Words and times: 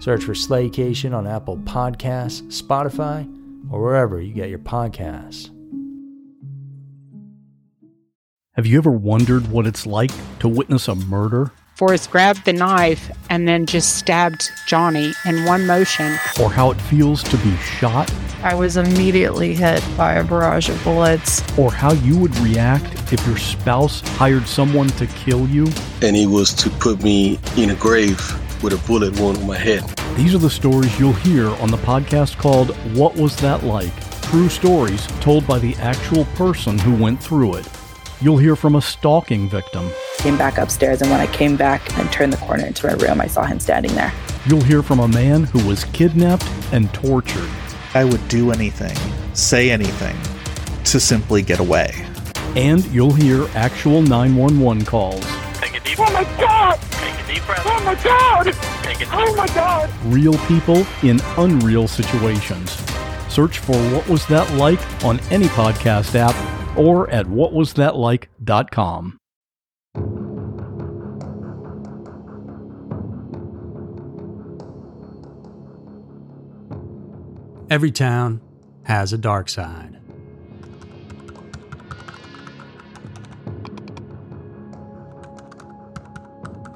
Search 0.00 0.24
for 0.24 0.32
Slaycation 0.32 1.12
on 1.12 1.26
Apple 1.26 1.56
Podcasts, 1.58 2.42
Spotify, 2.62 3.26
or 3.70 3.82
wherever 3.82 4.20
you 4.20 4.32
get 4.32 4.48
your 4.48 4.60
podcasts. 4.60 5.50
Have 8.52 8.66
you 8.66 8.78
ever 8.78 8.90
wondered 8.90 9.48
what 9.48 9.66
it's 9.66 9.86
like 9.86 10.10
to 10.40 10.48
witness 10.48 10.88
a 10.88 10.94
murder? 10.94 11.52
Forrest 11.74 12.10
grabbed 12.10 12.44
the 12.44 12.52
knife 12.52 13.10
and 13.30 13.46
then 13.46 13.66
just 13.66 13.96
stabbed 13.96 14.50
Johnny 14.66 15.12
in 15.24 15.44
one 15.44 15.66
motion. 15.66 16.12
Or 16.40 16.50
how 16.50 16.72
it 16.72 16.80
feels 16.82 17.22
to 17.24 17.36
be 17.36 17.56
shot? 17.56 18.12
I 18.42 18.54
was 18.54 18.76
immediately 18.76 19.54
hit 19.54 19.84
by 19.96 20.14
a 20.14 20.24
barrage 20.24 20.68
of 20.68 20.82
bullets. 20.82 21.42
Or 21.58 21.72
how 21.72 21.92
you 21.92 22.18
would 22.18 22.36
react 22.38 23.12
if 23.12 23.24
your 23.26 23.36
spouse 23.36 24.00
hired 24.16 24.46
someone 24.46 24.88
to 24.90 25.06
kill 25.06 25.46
you? 25.48 25.66
And 26.02 26.16
he 26.16 26.26
was 26.26 26.52
to 26.54 26.70
put 26.70 27.02
me 27.02 27.38
in 27.56 27.70
a 27.70 27.74
grave 27.76 28.18
with 28.62 28.72
a 28.72 28.86
bullet 28.86 29.18
wound 29.20 29.38
on 29.38 29.46
my 29.46 29.56
head. 29.56 29.82
These 30.16 30.34
are 30.34 30.38
the 30.38 30.50
stories 30.50 30.98
you'll 30.98 31.12
hear 31.12 31.48
on 31.56 31.70
the 31.70 31.76
podcast 31.78 32.36
called 32.38 32.76
What 32.96 33.16
Was 33.16 33.36
That 33.36 33.64
Like? 33.64 33.92
True 34.22 34.48
stories 34.48 35.06
told 35.20 35.46
by 35.46 35.58
the 35.58 35.74
actual 35.76 36.24
person 36.36 36.78
who 36.78 36.94
went 36.94 37.22
through 37.22 37.54
it. 37.54 37.68
You'll 38.20 38.36
hear 38.36 38.56
from 38.56 38.74
a 38.74 38.82
stalking 38.82 39.48
victim. 39.48 39.90
Came 40.16 40.36
back 40.36 40.58
upstairs, 40.58 41.02
and 41.02 41.10
when 41.10 41.20
I 41.20 41.28
came 41.28 41.56
back 41.56 41.96
and 41.98 42.10
turned 42.10 42.32
the 42.32 42.36
corner 42.38 42.66
into 42.66 42.86
my 42.86 42.94
room, 42.94 43.20
I 43.20 43.28
saw 43.28 43.44
him 43.44 43.60
standing 43.60 43.94
there. 43.94 44.12
You'll 44.46 44.60
hear 44.60 44.82
from 44.82 44.98
a 44.98 45.08
man 45.08 45.44
who 45.44 45.64
was 45.66 45.84
kidnapped 45.84 46.48
and 46.72 46.92
tortured. 46.92 47.48
I 47.94 48.04
would 48.04 48.26
do 48.28 48.50
anything, 48.50 48.96
say 49.34 49.70
anything, 49.70 50.16
to 50.84 50.98
simply 50.98 51.42
get 51.42 51.60
away. 51.60 51.92
And 52.56 52.84
you'll 52.86 53.14
hear 53.14 53.46
actual 53.54 54.02
911 54.02 54.84
calls. 54.84 55.24
Take 55.54 55.76
a 55.76 55.80
deep 55.80 56.00
Oh 56.00 56.12
my 56.12 56.24
God! 56.40 56.87
Take 57.38 57.48
a 57.48 57.54
deep 57.54 57.64
breath. 57.64 57.66
Oh 57.66 57.84
my 57.84 57.94
God! 58.02 58.44
Take 58.82 58.96
a 58.96 58.98
deep 59.00 59.08
Oh 59.12 59.36
my 59.36 59.46
God! 59.48 59.90
Real 60.04 60.36
people 60.46 60.86
in 61.02 61.20
unreal 61.36 61.86
situations. 61.86 62.70
Search 63.28 63.58
for 63.58 63.76
What 63.92 64.08
Was 64.08 64.26
That 64.26 64.52
Like 64.54 64.80
on 65.04 65.20
any 65.30 65.46
podcast 65.46 66.14
app 66.14 66.34
or 66.78 67.08
at 67.10 67.26
whatwasthatlike.com. 67.26 69.18
Every 77.70 77.90
town 77.90 78.40
has 78.84 79.12
a 79.12 79.18
dark 79.18 79.50
side. 79.50 79.87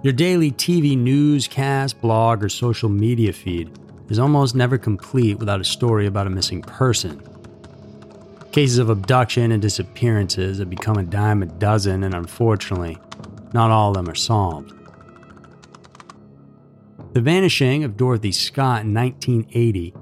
Your 0.02 0.12
daily 0.12 0.50
TV 0.50 0.98
newscast, 0.98 2.00
blog, 2.00 2.42
or 2.42 2.48
social 2.48 2.88
media 2.88 3.32
feed 3.32 3.70
is 4.08 4.18
almost 4.18 4.56
never 4.56 4.76
complete 4.76 5.38
without 5.38 5.60
a 5.60 5.64
story 5.64 6.06
about 6.06 6.26
a 6.26 6.30
missing 6.30 6.60
person. 6.60 7.22
Cases 8.50 8.78
of 8.78 8.90
abduction 8.90 9.52
and 9.52 9.62
disappearances 9.62 10.58
have 10.58 10.68
become 10.68 10.96
a 10.96 11.04
dime 11.04 11.44
a 11.44 11.46
dozen, 11.46 12.02
and 12.02 12.14
unfortunately, 12.14 12.98
not 13.54 13.70
all 13.70 13.90
of 13.90 13.94
them 13.94 14.08
are 14.08 14.16
solved. 14.16 14.72
The 17.12 17.20
vanishing 17.20 17.84
of 17.84 17.96
Dorothy 17.96 18.32
Scott 18.32 18.82
in 18.82 18.92
1980 18.92 19.94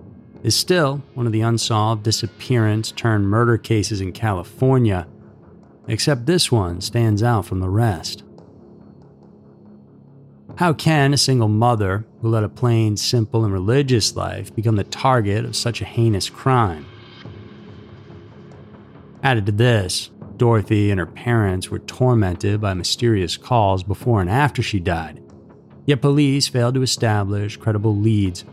is 0.43 0.56
still 0.56 1.03
one 1.12 1.27
of 1.27 1.33
the 1.33 1.43
unsolved 1.43 2.05
disappearance 2.05 2.91
turned 2.91 3.28
murder 3.28 3.59
cases 3.59 4.00
in 4.00 4.12
California, 4.12 5.06
except 5.89 6.25
this 6.25 6.50
one 6.50 6.81
stands 6.81 7.22
out 7.22 7.44
from 7.44 7.60
the 7.60 7.69
rest. 7.69 8.22
How 10.60 10.75
can 10.75 11.15
a 11.15 11.16
single 11.16 11.48
mother 11.48 12.04
who 12.21 12.28
led 12.28 12.44
a 12.44 12.48
plain, 12.50 12.98
simple, 12.98 13.47
and 13.47 13.53
religious 13.54 14.15
life 14.15 14.54
become 14.54 14.76
the 14.76 14.84
target 14.84 15.47
of 15.47 15.56
such 15.56 15.81
a 15.81 15.87
heinous 15.87 16.28
crime? 16.28 16.84
Added 19.22 19.47
to 19.47 19.53
this, 19.53 20.10
Dorothy 20.37 20.91
and 20.91 21.00
her 21.00 21.06
parents 21.06 21.71
were 21.71 21.78
tormented 21.78 22.60
by 22.60 22.75
mysterious 22.75 23.38
calls 23.38 23.82
before 23.82 24.21
and 24.21 24.28
after 24.28 24.60
she 24.60 24.78
died. 24.78 25.22
Yet 25.87 26.03
police 26.03 26.47
failed 26.47 26.75
to 26.75 26.82
establish 26.82 27.56
credible 27.56 27.97
leads, 27.97 28.44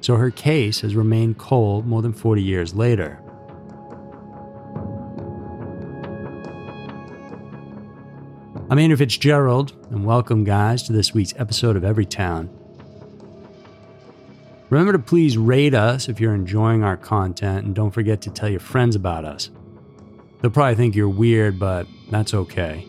so 0.00 0.16
her 0.16 0.32
case 0.32 0.80
has 0.80 0.96
remained 0.96 1.38
cold 1.38 1.86
more 1.86 2.02
than 2.02 2.12
40 2.12 2.42
years 2.42 2.74
later. 2.74 3.21
I'm 8.72 8.78
Andrew 8.78 8.96
Fitzgerald, 8.96 9.74
and 9.90 10.06
welcome, 10.06 10.44
guys, 10.44 10.82
to 10.84 10.94
this 10.94 11.12
week's 11.12 11.34
episode 11.36 11.76
of 11.76 11.82
Everytown. 11.82 12.48
Remember 14.70 14.92
to 14.92 14.98
please 14.98 15.36
rate 15.36 15.74
us 15.74 16.08
if 16.08 16.18
you're 16.18 16.34
enjoying 16.34 16.82
our 16.82 16.96
content, 16.96 17.66
and 17.66 17.74
don't 17.74 17.90
forget 17.90 18.22
to 18.22 18.30
tell 18.30 18.48
your 18.48 18.60
friends 18.60 18.96
about 18.96 19.26
us. 19.26 19.50
They'll 20.40 20.50
probably 20.50 20.76
think 20.76 20.94
you're 20.94 21.10
weird, 21.10 21.58
but 21.58 21.86
that's 22.10 22.32
okay. 22.32 22.86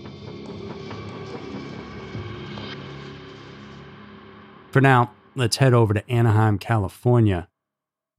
For 4.72 4.80
now, 4.80 5.12
let's 5.36 5.58
head 5.58 5.74
over 5.74 5.94
to 5.94 6.10
Anaheim, 6.10 6.60
California, 6.60 7.50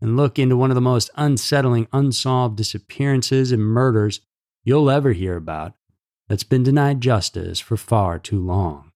and 0.02 0.18
look 0.18 0.38
into 0.38 0.58
one 0.58 0.70
of 0.70 0.74
the 0.74 0.82
most 0.82 1.08
unsettling 1.16 1.88
unsolved 1.94 2.58
disappearances 2.58 3.52
and 3.52 3.62
murders 3.62 4.20
you'll 4.64 4.90
ever 4.90 5.14
hear 5.14 5.36
about 5.38 5.72
that's 6.28 6.44
been 6.44 6.62
denied 6.62 7.00
justice 7.00 7.60
for 7.60 7.76
far 7.76 8.18
too 8.18 8.40
long. 8.40 8.90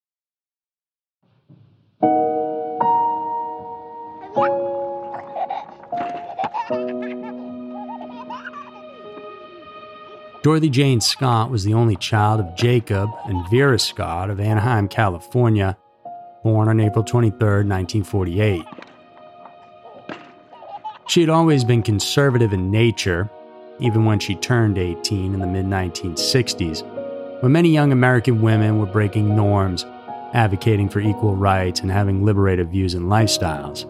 Dorothy 10.43 10.71
Jane 10.71 11.01
Scott 11.01 11.51
was 11.51 11.65
the 11.65 11.75
only 11.75 11.97
child 11.97 12.41
of 12.41 12.55
Jacob 12.55 13.11
and 13.27 13.47
Vera 13.51 13.79
Scott 13.79 14.31
of 14.31 14.41
Anaheim, 14.41 14.89
California, 14.89 15.77
born 16.43 16.69
on 16.69 16.81
April 16.81 17.05
23, 17.05 17.39
1948. 17.39 18.65
She 21.09 21.21
had 21.21 21.29
always 21.29 21.65
been 21.65 21.83
conservative 21.83 22.53
in 22.53 22.71
nature, 22.71 23.29
even 23.81 24.05
when 24.05 24.21
she 24.21 24.37
turned 24.37 24.79
18 24.79 25.35
in 25.35 25.41
the 25.41 25.47
mid 25.47 25.67
1960s 25.67 26.98
when 27.41 27.53
many 27.53 27.69
young 27.69 27.93
American 27.93 28.43
women 28.43 28.79
were 28.79 28.87
breaking 28.87 29.37
norms, 29.37 29.87
advocating 30.33 30.89
for 30.89 30.99
equal 31.01 31.37
rights, 31.37 31.81
and 31.81 31.91
having 31.91 32.25
liberated 32.25 32.71
views 32.71 32.95
and 32.95 33.07
lifestyles. 33.07 33.87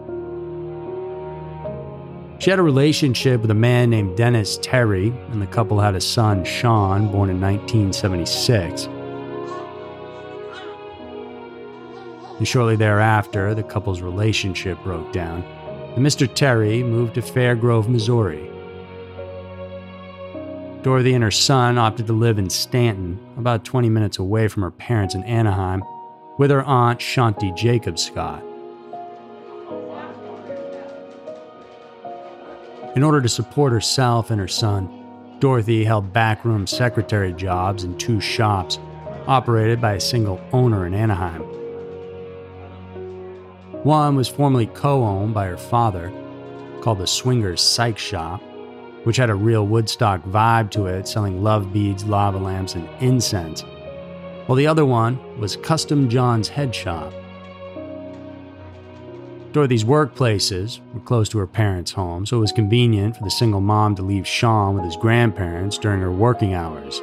She 2.39 2.51
had 2.51 2.59
a 2.59 2.63
relationship 2.63 3.41
with 3.41 3.51
a 3.51 3.55
man 3.55 3.89
named 3.89 4.15
Dennis 4.15 4.59
Terry, 4.61 5.07
and 5.31 5.41
the 5.41 5.47
couple 5.47 5.79
had 5.79 5.95
a 5.95 6.01
son, 6.01 6.45
Sean, 6.45 7.11
born 7.11 7.29
in 7.29 7.41
1976. 7.41 8.85
And 12.37 12.47
shortly 12.47 12.77
thereafter, 12.77 13.53
the 13.53 13.63
couple's 13.63 14.01
relationship 14.01 14.81
broke 14.83 15.11
down, 15.11 15.43
and 15.95 16.05
Mr. 16.05 16.33
Terry 16.33 16.83
moved 16.83 17.15
to 17.15 17.21
Fairgrove, 17.21 17.89
Missouri. 17.89 18.49
Dorothy 20.81 21.13
and 21.13 21.23
her 21.23 21.31
son 21.31 21.77
opted 21.77 22.07
to 22.07 22.13
live 22.13 22.39
in 22.39 22.49
Stanton, 22.49 23.19
about 23.37 23.65
20 23.65 23.89
minutes 23.89 24.17
away 24.17 24.47
from 24.47 24.63
her 24.63 24.71
parents 24.71 25.13
in 25.13 25.23
Anaheim, 25.23 25.83
with 26.37 26.51
her 26.51 26.63
aunt 26.63 27.01
Shanti 27.01 27.55
Jacob 27.55 27.99
Scott. 27.99 28.41
In 32.95 33.03
order 33.03 33.21
to 33.21 33.27
support 33.27 33.73
herself 33.73 34.31
and 34.31 34.39
her 34.39 34.47
son, 34.47 34.89
Dorothy 35.39 35.83
held 35.83 36.13
backroom 36.13 36.65
secretary 36.65 37.33
jobs 37.33 37.83
in 37.83 37.97
two 37.97 38.21
shops 38.21 38.79
operated 39.27 39.81
by 39.81 39.93
a 39.93 39.99
single 39.99 40.41
owner 40.53 40.87
in 40.87 40.93
Anaheim. 40.93 41.41
One 43.83 44.15
was 44.15 44.29
formerly 44.29 44.67
co 44.67 45.03
owned 45.03 45.33
by 45.33 45.47
her 45.47 45.57
father, 45.57 46.11
called 46.81 46.99
the 46.99 47.07
Swingers 47.07 47.61
Psych 47.61 47.97
Shop, 47.97 48.41
which 49.03 49.17
had 49.17 49.29
a 49.29 49.35
real 49.35 49.65
Woodstock 49.65 50.23
vibe 50.23 50.71
to 50.71 50.87
it, 50.87 51.07
selling 51.07 51.43
love 51.43 51.71
beads, 51.71 52.05
lava 52.05 52.37
lamps, 52.37 52.75
and 52.75 52.87
incense, 53.01 53.61
while 54.45 54.55
the 54.55 54.67
other 54.67 54.85
one 54.85 55.39
was 55.39 55.55
Custom 55.57 56.09
John's 56.09 56.49
Head 56.49 56.73
Shop. 56.73 57.13
Dorothy's 59.51 59.83
workplaces 59.83 60.79
were 60.93 60.99
close 60.99 61.27
to 61.29 61.39
her 61.39 61.47
parents' 61.47 61.91
home, 61.91 62.25
so 62.25 62.37
it 62.37 62.41
was 62.41 62.51
convenient 62.51 63.17
for 63.17 63.23
the 63.23 63.31
single 63.31 63.61
mom 63.61 63.95
to 63.95 64.03
leave 64.03 64.27
Sean 64.27 64.75
with 64.75 64.85
his 64.85 64.95
grandparents 64.95 65.77
during 65.79 66.01
her 66.01 66.11
working 66.11 66.53
hours. 66.53 67.01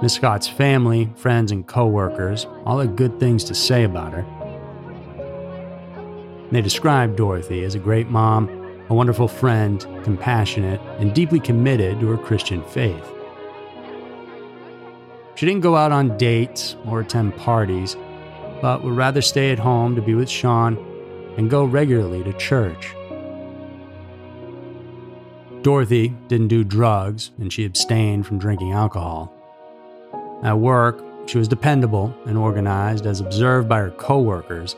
Miss 0.00 0.14
Scott's 0.14 0.48
family, 0.48 1.12
friends, 1.14 1.52
and 1.52 1.66
coworkers 1.66 2.46
all 2.64 2.80
had 2.80 2.96
good 2.96 3.20
things 3.20 3.44
to 3.44 3.54
say 3.54 3.84
about 3.84 4.12
her. 4.12 4.41
They 6.52 6.60
described 6.60 7.16
Dorothy 7.16 7.64
as 7.64 7.74
a 7.74 7.78
great 7.78 8.08
mom, 8.10 8.46
a 8.90 8.94
wonderful 8.94 9.26
friend, 9.26 9.80
compassionate, 10.04 10.82
and 10.98 11.14
deeply 11.14 11.40
committed 11.40 11.98
to 11.98 12.08
her 12.08 12.18
Christian 12.18 12.62
faith. 12.64 13.10
She 15.34 15.46
didn't 15.46 15.62
go 15.62 15.76
out 15.76 15.92
on 15.92 16.18
dates 16.18 16.76
or 16.86 17.00
attend 17.00 17.38
parties, 17.38 17.96
but 18.60 18.84
would 18.84 18.94
rather 18.94 19.22
stay 19.22 19.50
at 19.50 19.58
home 19.58 19.96
to 19.96 20.02
be 20.02 20.14
with 20.14 20.28
Sean 20.28 20.76
and 21.38 21.48
go 21.48 21.64
regularly 21.64 22.22
to 22.22 22.34
church. 22.34 22.94
Dorothy 25.62 26.08
didn't 26.28 26.48
do 26.48 26.64
drugs 26.64 27.30
and 27.38 27.50
she 27.50 27.64
abstained 27.64 28.26
from 28.26 28.38
drinking 28.38 28.72
alcohol. 28.72 29.32
At 30.42 30.58
work, 30.58 31.02
she 31.26 31.38
was 31.38 31.48
dependable 31.48 32.14
and 32.26 32.36
organized 32.36 33.06
as 33.06 33.20
observed 33.20 33.70
by 33.70 33.78
her 33.78 33.90
coworkers. 33.92 34.76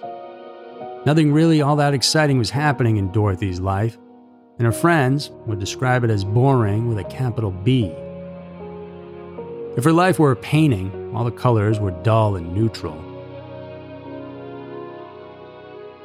Nothing 1.07 1.33
really 1.35 1.61
all 1.61 1.77
that 1.77 1.93
exciting 1.93 2.39
was 2.39 2.49
happening 2.49 2.97
in 2.97 3.13
Dorothy's 3.13 3.61
life, 3.61 3.99
and 4.59 4.65
her 4.65 4.73
friends 4.73 5.31
would 5.47 5.59
describe 5.59 6.03
it 6.03 6.09
as 6.11 6.25
boring 6.25 6.89
with 6.89 6.99
a 6.99 7.05
capital 7.05 7.51
B. 7.51 7.93
If 9.77 9.85
her 9.85 9.93
life 9.93 10.19
were 10.19 10.33
a 10.33 10.37
painting, 10.37 11.15
all 11.15 11.25
the 11.25 11.31
colors 11.31 11.79
were 11.79 11.91
dull 11.91 12.37
and 12.37 12.55
neutral. 12.55 12.97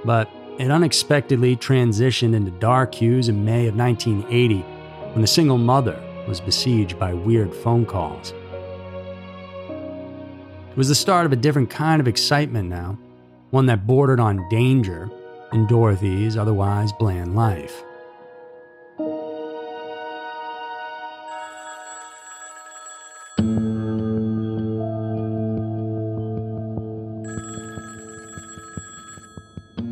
But 0.04 0.30
it 0.58 0.70
unexpectedly 0.70 1.56
transitioned 1.56 2.34
into 2.34 2.52
dark 2.52 2.94
hues 2.94 3.30
in 3.30 3.46
May 3.46 3.68
of 3.68 3.78
1980 3.78 4.60
when 5.14 5.22
the 5.22 5.28
single 5.28 5.58
mother 5.58 5.98
was 6.28 6.42
besieged 6.42 7.00
by 7.00 7.14
weird 7.14 7.56
phone 7.56 7.86
calls. 7.86 8.34
It 10.72 10.78
was 10.78 10.90
the 10.90 10.96
start 10.96 11.26
of 11.26 11.32
a 11.32 11.38
different 11.38 11.70
kind 11.70 12.02
of 12.02 12.08
excitement 12.08 12.68
now, 12.68 12.98
one 13.52 13.66
that 13.68 13.88
bordered 13.88 14.20
on 14.20 14.48
danger 14.50 15.10
in 15.54 15.68
Dorothy's 15.68 16.38
otherwise 16.38 16.92
bland 16.94 17.36
life. 17.36 17.84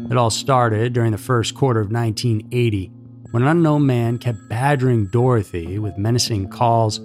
It 0.10 0.16
all 0.16 0.30
started 0.30 0.94
during 0.94 1.12
the 1.12 1.18
first 1.18 1.54
quarter 1.54 1.82
of 1.82 1.92
1980 1.92 2.92
when 3.32 3.44
an 3.44 3.50
unknown 3.50 3.86
man 3.86 4.18
kept 4.18 4.40
badgering 4.48 5.08
Dorothy 5.08 5.80
with 5.80 5.98
menacing 5.98 6.50
calls 6.50 7.00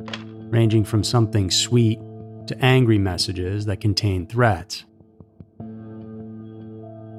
ranging 0.52 0.84
from 0.84 1.02
something 1.02 1.50
sweet 1.50 1.98
to 2.46 2.56
angry 2.60 2.98
messages 2.98 3.66
that 3.66 3.80
contained 3.80 4.28
threats. 4.28 4.84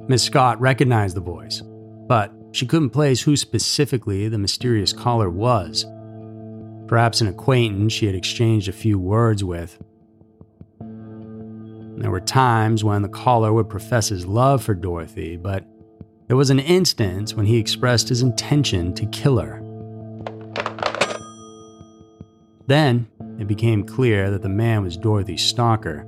Miss 0.08 0.24
Scott 0.24 0.60
recognized 0.60 1.16
the 1.16 1.22
voice, 1.22 1.62
but 2.08 2.34
she 2.52 2.66
couldn't 2.66 2.90
place 2.90 3.22
who 3.22 3.38
specifically 3.38 4.28
the 4.28 4.38
mysterious 4.38 4.92
caller 4.92 5.30
was. 5.30 5.86
Perhaps 6.88 7.22
an 7.22 7.28
acquaintance 7.28 7.94
she 7.94 8.06
had 8.06 8.16
exchanged 8.16 8.68
a 8.68 8.74
few 8.74 9.00
words 9.00 9.44
with. 9.44 9.82
There 10.80 12.12
were 12.12 12.20
times 12.20 12.84
when 12.84 13.02
the 13.02 13.08
caller 13.08 13.54
would 13.54 13.70
profess 13.70 14.10
his 14.10 14.26
love 14.26 14.62
for 14.62 14.74
Dorothy, 14.74 15.38
but 15.38 15.66
there 16.28 16.36
was 16.36 16.50
an 16.50 16.60
instance 16.60 17.34
when 17.34 17.46
he 17.46 17.58
expressed 17.58 18.10
his 18.10 18.22
intention 18.22 18.94
to 18.96 19.06
kill 19.06 19.40
her. 19.40 19.62
Then 22.68 23.08
it 23.40 23.48
became 23.48 23.86
clear 23.86 24.30
that 24.32 24.42
the 24.42 24.50
man 24.50 24.84
was 24.84 24.98
Dorothy's 24.98 25.44
stalker, 25.44 26.06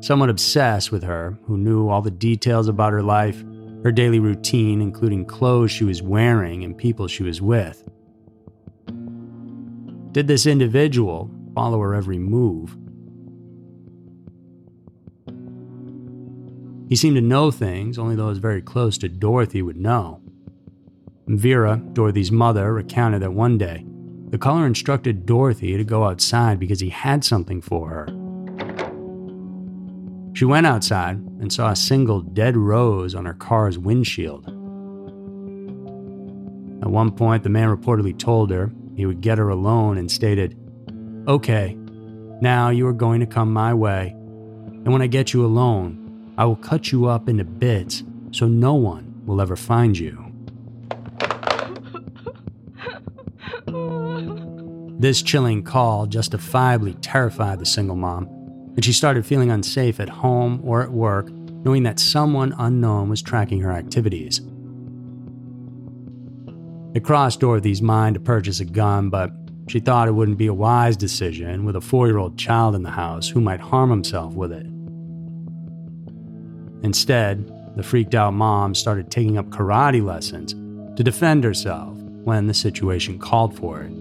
someone 0.00 0.30
obsessed 0.30 0.90
with 0.90 1.02
her 1.02 1.38
who 1.44 1.56
knew 1.56 1.88
all 1.88 2.02
the 2.02 2.10
details 2.10 2.68
about 2.68 2.92
her 2.92 3.02
life, 3.02 3.44
her 3.82 3.92
daily 3.92 4.18
routine, 4.18 4.80
including 4.80 5.24
clothes 5.24 5.70
she 5.70 5.84
was 5.84 6.02
wearing 6.02 6.64
and 6.64 6.76
people 6.76 7.06
she 7.06 7.22
was 7.22 7.40
with. 7.40 7.88
Did 10.12 10.26
this 10.26 10.46
individual 10.46 11.30
follow 11.54 11.80
her 11.80 11.94
every 11.94 12.18
move? 12.18 12.76
He 16.88 16.96
seemed 16.96 17.14
to 17.14 17.22
know 17.22 17.52
things 17.52 17.98
only 17.98 18.16
those 18.16 18.38
very 18.38 18.60
close 18.60 18.98
to 18.98 19.08
Dorothy 19.08 19.62
would 19.62 19.76
know. 19.76 20.20
Vera, 21.28 21.80
Dorothy's 21.92 22.32
mother, 22.32 22.72
recounted 22.74 23.22
that 23.22 23.32
one 23.32 23.56
day 23.56 23.86
the 24.30 24.38
caller 24.38 24.66
instructed 24.66 25.26
Dorothy 25.26 25.76
to 25.76 25.84
go 25.84 26.04
outside 26.04 26.58
because 26.58 26.80
he 26.80 26.88
had 26.88 27.24
something 27.24 27.60
for 27.60 27.88
her. 27.88 28.19
She 30.32 30.44
went 30.44 30.66
outside 30.66 31.16
and 31.40 31.52
saw 31.52 31.70
a 31.70 31.76
single 31.76 32.20
dead 32.20 32.56
rose 32.56 33.14
on 33.14 33.26
her 33.26 33.34
car's 33.34 33.78
windshield. 33.78 34.46
At 36.82 36.90
one 36.90 37.10
point, 37.10 37.42
the 37.42 37.50
man 37.50 37.68
reportedly 37.68 38.18
told 38.18 38.50
her 38.50 38.72
he 38.96 39.06
would 39.06 39.20
get 39.20 39.38
her 39.38 39.48
alone 39.48 39.98
and 39.98 40.10
stated, 40.10 40.56
Okay, 41.28 41.76
now 42.40 42.70
you 42.70 42.86
are 42.86 42.92
going 42.92 43.20
to 43.20 43.26
come 43.26 43.52
my 43.52 43.74
way, 43.74 44.08
and 44.08 44.92
when 44.92 45.02
I 45.02 45.06
get 45.06 45.32
you 45.32 45.44
alone, 45.44 46.32
I 46.38 46.44
will 46.46 46.56
cut 46.56 46.90
you 46.90 47.06
up 47.06 47.28
into 47.28 47.44
bits 47.44 48.02
so 48.30 48.46
no 48.46 48.74
one 48.74 49.22
will 49.26 49.40
ever 49.40 49.56
find 49.56 49.98
you. 49.98 50.32
This 55.00 55.22
chilling 55.22 55.62
call 55.62 56.06
justifiably 56.06 56.92
terrified 56.92 57.58
the 57.58 57.64
single 57.64 57.96
mom, 57.96 58.28
and 58.80 58.84
she 58.86 58.94
started 58.94 59.26
feeling 59.26 59.50
unsafe 59.50 60.00
at 60.00 60.08
home 60.08 60.58
or 60.64 60.82
at 60.82 60.90
work, 60.90 61.28
knowing 61.28 61.82
that 61.82 62.00
someone 62.00 62.54
unknown 62.56 63.10
was 63.10 63.20
tracking 63.20 63.60
her 63.60 63.70
activities. 63.70 64.40
It 66.94 67.04
crossed 67.04 67.40
Dorothy's 67.40 67.82
mind 67.82 68.14
to 68.14 68.20
purchase 68.20 68.58
a 68.58 68.64
gun, 68.64 69.10
but 69.10 69.32
she 69.68 69.80
thought 69.80 70.08
it 70.08 70.12
wouldn't 70.12 70.38
be 70.38 70.46
a 70.46 70.54
wise 70.54 70.96
decision 70.96 71.66
with 71.66 71.76
a 71.76 71.80
four 71.82 72.06
year 72.06 72.16
old 72.16 72.38
child 72.38 72.74
in 72.74 72.82
the 72.82 72.90
house 72.90 73.28
who 73.28 73.42
might 73.42 73.60
harm 73.60 73.90
himself 73.90 74.32
with 74.32 74.50
it. 74.50 74.64
Instead, 76.82 77.52
the 77.76 77.82
freaked 77.82 78.14
out 78.14 78.32
mom 78.32 78.74
started 78.74 79.10
taking 79.10 79.36
up 79.36 79.50
karate 79.50 80.02
lessons 80.02 80.54
to 80.96 81.04
defend 81.04 81.44
herself 81.44 81.98
when 82.24 82.46
the 82.46 82.54
situation 82.54 83.18
called 83.18 83.54
for 83.54 83.82
it. 83.82 83.92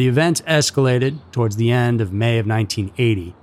The 0.00 0.08
events 0.08 0.40
escalated 0.46 1.18
towards 1.30 1.56
the 1.56 1.70
end 1.70 2.00
of 2.00 2.10
May 2.10 2.38
of 2.38 2.46
1980. 2.46 3.34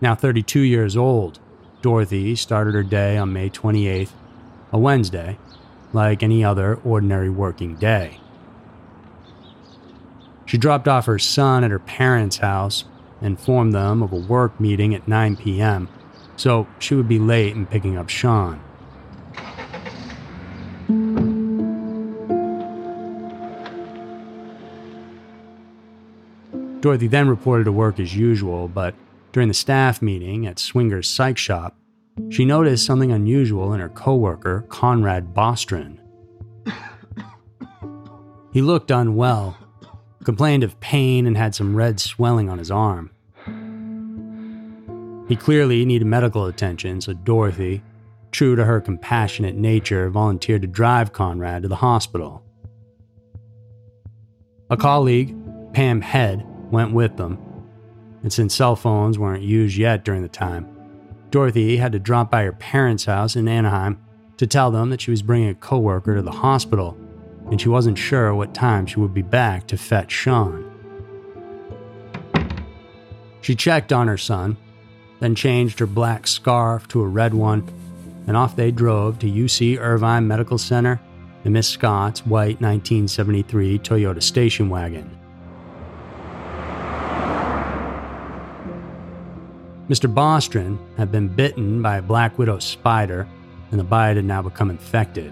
Now 0.00 0.14
32 0.14 0.60
years 0.60 0.96
old, 0.96 1.40
Dorothy 1.82 2.34
started 2.36 2.72
her 2.72 2.82
day 2.82 3.18
on 3.18 3.34
May 3.34 3.50
28th, 3.50 4.12
a 4.72 4.78
Wednesday, 4.78 5.36
like 5.92 6.22
any 6.22 6.42
other 6.42 6.76
ordinary 6.86 7.28
working 7.28 7.74
day. 7.74 8.18
She 10.46 10.56
dropped 10.56 10.88
off 10.88 11.04
her 11.04 11.18
son 11.18 11.64
at 11.64 11.70
her 11.70 11.78
parents' 11.78 12.38
house 12.38 12.84
and 13.20 13.32
informed 13.32 13.74
them 13.74 14.02
of 14.02 14.10
a 14.10 14.16
work 14.16 14.58
meeting 14.58 14.94
at 14.94 15.06
9 15.06 15.36
p.m., 15.36 15.90
so 16.34 16.66
she 16.78 16.94
would 16.94 17.08
be 17.08 17.18
late 17.18 17.54
in 17.54 17.66
picking 17.66 17.98
up 17.98 18.08
Sean. 18.08 18.63
Dorothy 26.84 27.06
then 27.06 27.30
reported 27.30 27.64
to 27.64 27.72
work 27.72 27.98
as 27.98 28.14
usual, 28.14 28.68
but 28.68 28.94
during 29.32 29.48
the 29.48 29.54
staff 29.54 30.02
meeting 30.02 30.46
at 30.46 30.58
Swinger's 30.58 31.08
Psych 31.08 31.38
Shop, 31.38 31.78
she 32.28 32.44
noticed 32.44 32.84
something 32.84 33.10
unusual 33.10 33.72
in 33.72 33.80
her 33.80 33.88
coworker, 33.88 34.66
Conrad 34.68 35.32
Bostron. 35.32 35.98
He 38.52 38.60
looked 38.60 38.90
unwell, 38.90 39.56
complained 40.24 40.62
of 40.62 40.78
pain, 40.80 41.26
and 41.26 41.38
had 41.38 41.54
some 41.54 41.74
red 41.74 42.00
swelling 42.00 42.50
on 42.50 42.58
his 42.58 42.70
arm. 42.70 43.10
He 45.26 45.36
clearly 45.36 45.86
needed 45.86 46.04
medical 46.04 46.44
attention, 46.44 47.00
so 47.00 47.14
Dorothy, 47.14 47.82
true 48.30 48.56
to 48.56 48.64
her 48.66 48.82
compassionate 48.82 49.56
nature, 49.56 50.10
volunteered 50.10 50.60
to 50.60 50.68
drive 50.68 51.14
Conrad 51.14 51.62
to 51.62 51.68
the 51.68 51.76
hospital. 51.76 52.44
A 54.68 54.76
colleague, 54.76 55.34
Pam 55.72 56.02
Head, 56.02 56.46
went 56.74 56.92
with 56.92 57.16
them, 57.16 57.38
and 58.22 58.30
since 58.30 58.54
cell 58.54 58.76
phones 58.76 59.18
weren't 59.18 59.42
used 59.42 59.78
yet 59.78 60.04
during 60.04 60.20
the 60.20 60.28
time, 60.28 60.68
Dorothy 61.30 61.78
had 61.78 61.92
to 61.92 61.98
drop 61.98 62.30
by 62.30 62.42
her 62.42 62.52
parents' 62.52 63.06
house 63.06 63.34
in 63.34 63.48
Anaheim 63.48 63.98
to 64.36 64.46
tell 64.46 64.70
them 64.70 64.90
that 64.90 65.00
she 65.00 65.10
was 65.10 65.22
bringing 65.22 65.48
a 65.48 65.54
coworker 65.54 66.14
to 66.14 66.22
the 66.22 66.30
hospital 66.30 66.98
and 67.50 67.60
she 67.60 67.68
wasn't 67.68 67.98
sure 67.98 68.34
what 68.34 68.54
time 68.54 68.86
she 68.86 69.00
would 69.00 69.14
be 69.14 69.22
back 69.22 69.66
to 69.66 69.76
fetch 69.76 70.10
Sean. 70.10 70.70
She 73.40 73.54
checked 73.54 73.92
on 73.92 74.08
her 74.08 74.16
son, 74.16 74.56
then 75.20 75.34
changed 75.34 75.78
her 75.78 75.86
black 75.86 76.26
scarf 76.26 76.88
to 76.88 77.02
a 77.02 77.08
red 77.08 77.34
one, 77.34 77.68
and 78.26 78.36
off 78.36 78.56
they 78.56 78.70
drove 78.70 79.18
to 79.18 79.30
UC 79.30 79.78
Irvine 79.78 80.26
Medical 80.26 80.56
Center 80.56 81.00
in 81.44 81.52
Miss 81.52 81.68
Scott's 81.68 82.24
white 82.24 82.60
1973 82.60 83.78
Toyota 83.80 84.22
station 84.22 84.70
wagon. 84.70 85.13
Mr. 89.88 90.12
Bostron 90.12 90.78
had 90.96 91.12
been 91.12 91.28
bitten 91.28 91.82
by 91.82 91.98
a 91.98 92.02
black 92.02 92.38
widow 92.38 92.58
spider, 92.58 93.28
and 93.70 93.78
the 93.78 93.84
bite 93.84 94.16
had 94.16 94.24
now 94.24 94.40
become 94.40 94.70
infected. 94.70 95.30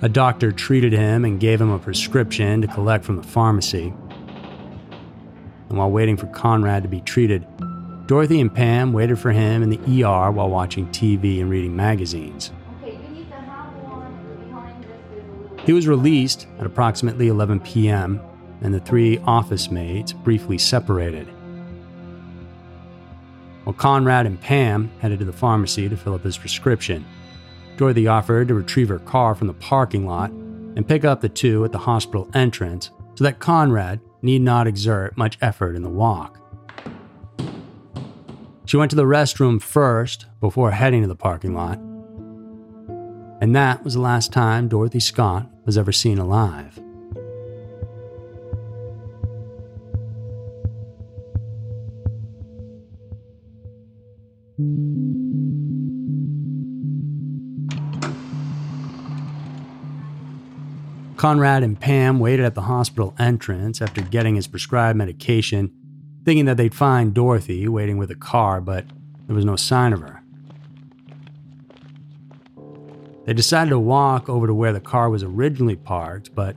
A 0.00 0.08
doctor 0.08 0.50
treated 0.50 0.94
him 0.94 1.26
and 1.26 1.38
gave 1.38 1.60
him 1.60 1.70
a 1.70 1.78
prescription 1.78 2.62
to 2.62 2.68
collect 2.68 3.04
from 3.04 3.16
the 3.16 3.22
pharmacy. 3.22 3.92
And 5.68 5.78
while 5.78 5.90
waiting 5.90 6.16
for 6.16 6.26
Conrad 6.28 6.84
to 6.84 6.88
be 6.88 7.02
treated, 7.02 7.46
Dorothy 8.06 8.40
and 8.40 8.54
Pam 8.54 8.94
waited 8.94 9.18
for 9.18 9.32
him 9.32 9.62
in 9.62 9.68
the 9.68 10.04
ER 10.04 10.30
while 10.30 10.48
watching 10.48 10.86
TV 10.88 11.40
and 11.40 11.50
reading 11.50 11.76
magazines. 11.76 12.50
He 15.64 15.72
was 15.72 15.86
released 15.86 16.46
at 16.58 16.66
approximately 16.66 17.28
11 17.28 17.60
p.m., 17.60 18.20
and 18.62 18.72
the 18.72 18.80
three 18.80 19.18
office 19.26 19.70
mates 19.70 20.12
briefly 20.14 20.56
separated. 20.56 21.28
While 23.64 23.74
Conrad 23.74 24.26
and 24.26 24.40
Pam 24.40 24.90
headed 25.00 25.18
to 25.20 25.24
the 25.24 25.32
pharmacy 25.32 25.88
to 25.88 25.96
fill 25.96 26.14
up 26.14 26.22
his 26.22 26.38
prescription, 26.38 27.04
Dorothy 27.76 28.06
offered 28.06 28.48
to 28.48 28.54
retrieve 28.54 28.88
her 28.88 28.98
car 28.98 29.34
from 29.34 29.46
the 29.46 29.54
parking 29.54 30.06
lot 30.06 30.30
and 30.30 30.86
pick 30.86 31.04
up 31.04 31.20
the 31.20 31.28
two 31.28 31.64
at 31.64 31.72
the 31.72 31.78
hospital 31.78 32.28
entrance 32.34 32.90
so 33.14 33.24
that 33.24 33.38
Conrad 33.38 34.00
need 34.22 34.42
not 34.42 34.66
exert 34.66 35.16
much 35.16 35.38
effort 35.40 35.76
in 35.76 35.82
the 35.82 35.88
walk. 35.88 36.40
She 38.66 38.76
went 38.76 38.90
to 38.90 38.96
the 38.96 39.04
restroom 39.04 39.60
first 39.60 40.26
before 40.40 40.70
heading 40.70 41.02
to 41.02 41.08
the 41.08 41.16
parking 41.16 41.54
lot. 41.54 41.78
And 43.40 43.54
that 43.54 43.84
was 43.84 43.94
the 43.94 44.00
last 44.00 44.32
time 44.32 44.68
Dorothy 44.68 45.00
Scott 45.00 45.50
was 45.64 45.76
ever 45.76 45.92
seen 45.92 46.18
alive. 46.18 46.78
Conrad 61.16 61.64
and 61.64 61.80
Pam 61.80 62.20
waited 62.20 62.44
at 62.44 62.54
the 62.54 62.62
hospital 62.62 63.16
entrance 63.18 63.82
after 63.82 64.00
getting 64.00 64.36
his 64.36 64.46
prescribed 64.46 64.96
medication, 64.96 65.72
thinking 66.24 66.44
that 66.44 66.56
they'd 66.56 66.74
find 66.74 67.12
Dorothy 67.12 67.66
waiting 67.66 67.98
with 67.98 68.12
a 68.12 68.14
car, 68.14 68.60
but 68.60 68.84
there 69.26 69.34
was 69.34 69.44
no 69.44 69.56
sign 69.56 69.92
of 69.92 70.00
her. 70.00 70.22
They 73.24 73.32
decided 73.32 73.70
to 73.70 73.78
walk 73.80 74.28
over 74.28 74.46
to 74.46 74.54
where 74.54 74.72
the 74.72 74.80
car 74.80 75.10
was 75.10 75.24
originally 75.24 75.76
parked, 75.76 76.32
but 76.32 76.54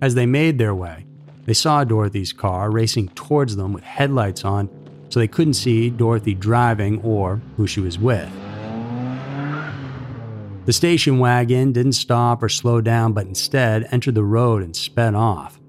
as 0.00 0.14
they 0.14 0.26
made 0.26 0.58
their 0.58 0.74
way, 0.74 1.06
they 1.46 1.54
saw 1.54 1.82
Dorothy's 1.82 2.32
car 2.32 2.70
racing 2.70 3.08
towards 3.08 3.56
them 3.56 3.72
with 3.72 3.82
headlights 3.82 4.44
on, 4.44 4.68
so 5.14 5.20
they 5.20 5.28
couldn't 5.28 5.54
see 5.54 5.90
Dorothy 5.90 6.34
driving 6.34 7.00
or 7.02 7.40
who 7.56 7.68
she 7.68 7.78
was 7.78 7.96
with. 8.00 8.28
The 10.64 10.72
station 10.72 11.20
wagon 11.20 11.70
didn't 11.70 11.92
stop 11.92 12.42
or 12.42 12.48
slow 12.48 12.80
down, 12.80 13.12
but 13.12 13.28
instead 13.28 13.86
entered 13.92 14.16
the 14.16 14.24
road 14.24 14.64
and 14.64 14.74
sped 14.74 15.14
off. 15.14 15.60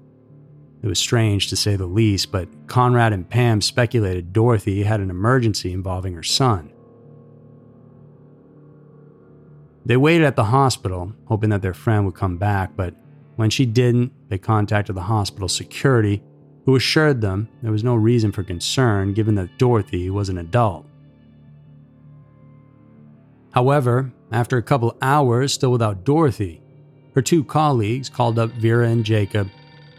It 0.82 0.88
was 0.88 0.98
strange 0.98 1.48
to 1.50 1.56
say 1.56 1.76
the 1.76 1.86
least, 1.86 2.32
but 2.32 2.48
Conrad 2.66 3.12
and 3.12 3.30
Pam 3.30 3.60
speculated 3.60 4.32
Dorothy 4.32 4.82
had 4.82 4.98
an 4.98 5.10
emergency 5.10 5.72
involving 5.72 6.14
her 6.14 6.24
son. 6.24 6.72
They 9.84 9.96
waited 9.96 10.26
at 10.26 10.34
the 10.34 10.46
hospital, 10.46 11.12
hoping 11.26 11.50
that 11.50 11.62
their 11.62 11.72
friend 11.72 12.04
would 12.04 12.16
come 12.16 12.36
back, 12.36 12.74
but 12.74 12.96
when 13.36 13.50
she 13.50 13.64
didn't, 13.64 14.10
they 14.28 14.38
contacted 14.38 14.96
the 14.96 15.02
hospital 15.02 15.48
security, 15.48 16.24
who 16.66 16.76
assured 16.76 17.20
them 17.20 17.48
there 17.62 17.72
was 17.72 17.84
no 17.84 17.94
reason 17.94 18.32
for 18.32 18.42
concern 18.42 19.14
given 19.14 19.36
that 19.36 19.56
Dorothy 19.56 20.10
was 20.10 20.28
an 20.28 20.36
adult. 20.36 20.84
However, 23.52 24.12
after 24.32 24.58
a 24.58 24.62
couple 24.62 24.98
hours 25.00 25.54
still 25.54 25.70
without 25.70 26.04
Dorothy, 26.04 26.60
her 27.14 27.22
two 27.22 27.44
colleagues 27.44 28.10
called 28.10 28.38
up 28.38 28.50
Vera 28.50 28.88
and 28.88 29.04
Jacob 29.04 29.48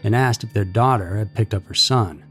and 0.04 0.14
asked 0.14 0.44
if 0.44 0.52
their 0.52 0.64
daughter 0.64 1.16
had 1.16 1.34
picked 1.34 1.54
up 1.54 1.64
her 1.66 1.74
son. 1.74 2.24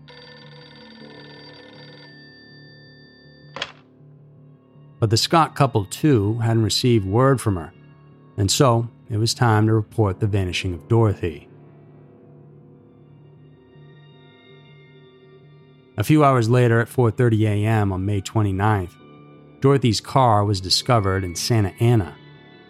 But 5.00 5.10
the 5.10 5.18
Scott 5.18 5.56
couple, 5.56 5.86
too, 5.86 6.40
hadn't 6.40 6.64
received 6.64 7.06
word 7.06 7.42
from 7.42 7.56
her, 7.56 7.74
and 8.38 8.50
so 8.50 8.88
it 9.10 9.18
was 9.18 9.34
time 9.34 9.68
to 9.68 9.74
report 9.74 10.20
the 10.20 10.28
vanishing 10.28 10.74
of 10.74 10.88
Dorothy. 10.88 11.50
A 16.00 16.04
few 16.04 16.24
hours 16.24 16.48
later 16.48 16.80
at 16.80 16.90
4:30 16.90 17.48
a.m. 17.48 17.92
on 17.92 18.06
May 18.06 18.22
29th, 18.22 18.94
Dorothy's 19.62 20.00
car 20.00 20.46
was 20.46 20.62
discovered 20.62 21.24
in 21.24 21.36
Santa 21.36 21.74
Ana, 21.80 22.16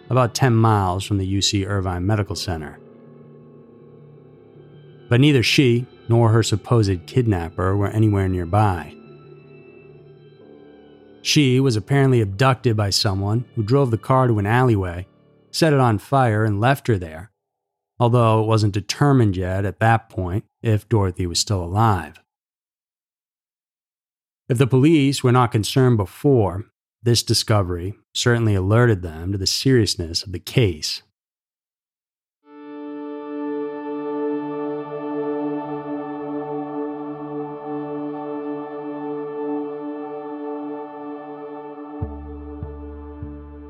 about 0.08 0.34
10 0.34 0.54
miles 0.54 1.04
from 1.04 1.18
the 1.18 1.36
UC 1.36 1.66
Irvine 1.66 2.06
Medical 2.06 2.34
Center. 2.34 2.78
But 5.10 5.20
neither 5.20 5.42
she 5.42 5.86
nor 6.08 6.30
her 6.30 6.42
supposed 6.42 7.06
kidnapper 7.06 7.76
were 7.76 7.88
anywhere 7.88 8.28
nearby. 8.28 8.94
She 11.20 11.60
was 11.60 11.76
apparently 11.76 12.22
abducted 12.22 12.78
by 12.78 12.88
someone 12.88 13.44
who 13.54 13.62
drove 13.62 13.90
the 13.90 13.98
car 13.98 14.26
to 14.28 14.38
an 14.38 14.46
alleyway, 14.46 15.06
set 15.50 15.74
it 15.74 15.80
on 15.80 15.98
fire, 15.98 16.44
and 16.44 16.60
left 16.60 16.86
her 16.86 16.96
there, 16.96 17.30
although 18.00 18.42
it 18.42 18.46
wasn't 18.46 18.72
determined 18.72 19.36
yet 19.36 19.66
at 19.66 19.80
that 19.80 20.08
point 20.08 20.46
if 20.62 20.88
Dorothy 20.88 21.26
was 21.26 21.38
still 21.38 21.62
alive. 21.62 22.22
If 24.48 24.56
the 24.56 24.66
police 24.66 25.22
were 25.22 25.32
not 25.32 25.52
concerned 25.52 25.98
before, 25.98 26.64
this 27.02 27.22
discovery 27.22 27.94
certainly 28.14 28.54
alerted 28.54 29.02
them 29.02 29.30
to 29.32 29.38
the 29.38 29.46
seriousness 29.46 30.22
of 30.22 30.32
the 30.32 30.38
case. 30.38 31.02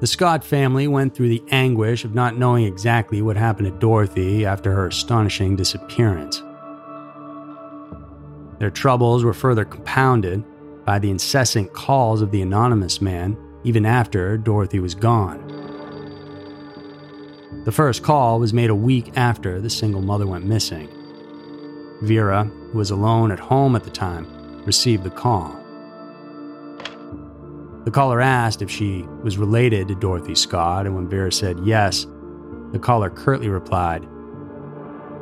The 0.00 0.06
Scott 0.06 0.44
family 0.44 0.86
went 0.86 1.12
through 1.12 1.28
the 1.28 1.42
anguish 1.50 2.04
of 2.04 2.14
not 2.14 2.38
knowing 2.38 2.66
exactly 2.66 3.20
what 3.20 3.36
happened 3.36 3.66
to 3.66 3.76
Dorothy 3.80 4.46
after 4.46 4.72
her 4.72 4.86
astonishing 4.86 5.56
disappearance. 5.56 6.40
Their 8.60 8.70
troubles 8.70 9.24
were 9.24 9.34
further 9.34 9.64
compounded 9.64 10.44
by 10.88 10.98
the 10.98 11.10
incessant 11.10 11.70
calls 11.74 12.22
of 12.22 12.30
the 12.30 12.40
anonymous 12.40 13.02
man 13.02 13.36
even 13.62 13.84
after 13.84 14.38
Dorothy 14.38 14.80
was 14.80 14.94
gone. 14.94 15.46
The 17.66 17.72
first 17.72 18.02
call 18.02 18.40
was 18.40 18.54
made 18.54 18.70
a 18.70 18.74
week 18.74 19.12
after 19.14 19.60
the 19.60 19.68
single 19.68 20.00
mother 20.00 20.26
went 20.26 20.46
missing. 20.46 20.88
Vera, 22.00 22.44
who 22.44 22.78
was 22.78 22.90
alone 22.90 23.30
at 23.30 23.38
home 23.38 23.76
at 23.76 23.84
the 23.84 23.90
time, 23.90 24.64
received 24.64 25.04
the 25.04 25.10
call. 25.10 25.52
The 27.84 27.90
caller 27.92 28.22
asked 28.22 28.62
if 28.62 28.70
she 28.70 29.02
was 29.22 29.36
related 29.36 29.88
to 29.88 29.94
Dorothy 29.94 30.34
Scott, 30.34 30.86
and 30.86 30.94
when 30.94 31.06
Vera 31.06 31.30
said 31.30 31.60
yes, 31.66 32.06
the 32.72 32.78
caller 32.78 33.10
curtly 33.10 33.50
replied, 33.50 34.08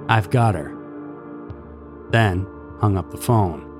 I've 0.08 0.30
got 0.30 0.54
her. 0.54 0.72
Then 2.10 2.46
hung 2.80 2.96
up 2.96 3.10
the 3.10 3.16
phone. 3.16 3.75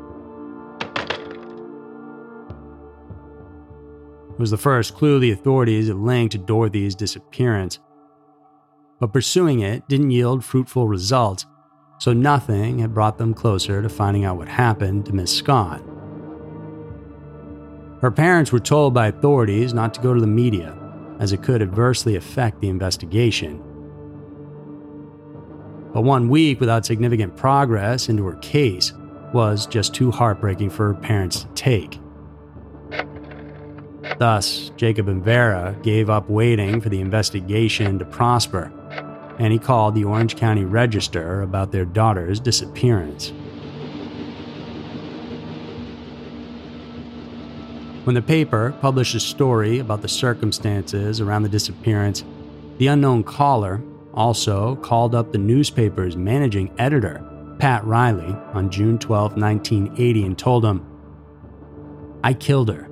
Was 4.38 4.50
the 4.50 4.56
first 4.56 4.94
clue 4.94 5.18
the 5.18 5.30
authorities 5.30 5.88
had 5.88 5.96
linked 5.96 6.32
to 6.32 6.38
Dorothy's 6.38 6.94
disappearance. 6.94 7.78
But 9.00 9.12
pursuing 9.12 9.60
it 9.60 9.88
didn't 9.88 10.10
yield 10.10 10.44
fruitful 10.44 10.88
results, 10.88 11.46
so 11.98 12.12
nothing 12.12 12.78
had 12.78 12.94
brought 12.94 13.18
them 13.18 13.34
closer 13.34 13.82
to 13.82 13.88
finding 13.88 14.24
out 14.24 14.36
what 14.36 14.48
happened 14.48 15.06
to 15.06 15.14
Miss 15.14 15.34
Scott. 15.34 15.82
Her 18.00 18.10
parents 18.10 18.52
were 18.52 18.60
told 18.60 18.92
by 18.92 19.06
authorities 19.08 19.72
not 19.72 19.94
to 19.94 20.00
go 20.00 20.12
to 20.12 20.20
the 20.20 20.26
media, 20.26 20.76
as 21.18 21.32
it 21.32 21.42
could 21.42 21.62
adversely 21.62 22.16
affect 22.16 22.60
the 22.60 22.68
investigation. 22.68 23.62
But 25.94 26.02
one 26.02 26.28
week 26.28 26.60
without 26.60 26.84
significant 26.84 27.36
progress 27.36 28.10
into 28.10 28.26
her 28.26 28.36
case 28.36 28.92
was 29.32 29.66
just 29.66 29.94
too 29.94 30.10
heartbreaking 30.10 30.70
for 30.70 30.92
her 30.92 31.00
parents 31.00 31.40
to 31.40 31.48
take. 31.54 31.98
Thus, 34.18 34.70
Jacob 34.76 35.08
and 35.08 35.22
Vera 35.22 35.76
gave 35.82 36.08
up 36.08 36.30
waiting 36.30 36.80
for 36.80 36.88
the 36.88 37.00
investigation 37.00 37.98
to 37.98 38.04
prosper, 38.06 38.72
and 39.38 39.52
he 39.52 39.58
called 39.58 39.94
the 39.94 40.04
Orange 40.04 40.36
County 40.36 40.64
Register 40.64 41.42
about 41.42 41.70
their 41.70 41.84
daughter's 41.84 42.40
disappearance. 42.40 43.32
When 48.04 48.14
the 48.14 48.22
paper 48.22 48.74
published 48.80 49.14
a 49.16 49.20
story 49.20 49.80
about 49.80 50.00
the 50.00 50.08
circumstances 50.08 51.20
around 51.20 51.42
the 51.42 51.48
disappearance, 51.48 52.24
the 52.78 52.86
unknown 52.86 53.24
caller 53.24 53.82
also 54.14 54.76
called 54.76 55.14
up 55.14 55.32
the 55.32 55.38
newspaper's 55.38 56.16
managing 56.16 56.72
editor, 56.78 57.22
Pat 57.58 57.84
Riley, 57.84 58.34
on 58.54 58.70
June 58.70 58.98
12, 58.98 59.36
1980, 59.36 60.24
and 60.24 60.38
told 60.38 60.64
him, 60.64 60.86
I 62.24 62.32
killed 62.32 62.68
her. 62.70 62.88